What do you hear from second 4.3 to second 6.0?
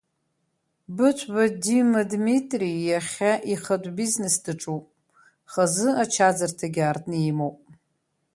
даҿуп, хазы